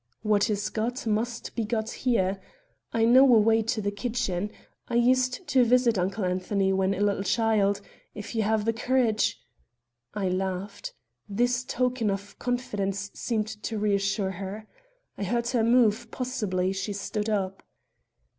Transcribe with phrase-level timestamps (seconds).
[0.23, 2.41] "What is got must be got here.
[2.91, 4.49] I know a way to the kitchen;
[4.87, 7.81] I used to visit Uncle Anthony when a little child;
[8.15, 9.39] if you have the courage"
[10.15, 10.95] I laughed.
[11.29, 14.65] This token of confidence seemed to reassure her.
[15.19, 17.61] I heard her move; possibly she stood up.